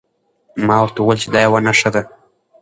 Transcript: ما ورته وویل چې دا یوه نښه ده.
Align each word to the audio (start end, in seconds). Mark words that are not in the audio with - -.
ما 0.65 0.77
ورته 0.81 0.99
وویل 1.01 1.19
چې 1.23 1.29
دا 1.33 1.39
یوه 1.45 1.59
نښه 1.65 1.89
ده. 1.95 2.01